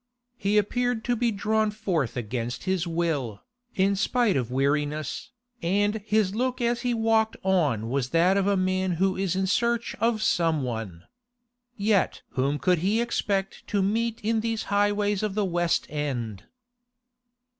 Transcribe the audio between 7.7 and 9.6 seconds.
was that of a man who is in